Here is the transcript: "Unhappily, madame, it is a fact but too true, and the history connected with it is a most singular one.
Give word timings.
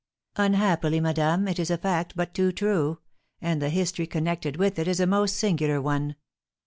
"Unhappily, 0.35 0.99
madame, 0.99 1.47
it 1.47 1.59
is 1.59 1.69
a 1.69 1.77
fact 1.77 2.13
but 2.15 2.33
too 2.33 2.51
true, 2.51 2.97
and 3.39 3.61
the 3.61 3.69
history 3.69 4.07
connected 4.07 4.57
with 4.57 4.79
it 4.79 4.87
is 4.87 4.99
a 4.99 5.05
most 5.05 5.35
singular 5.35 5.79
one. 5.79 6.15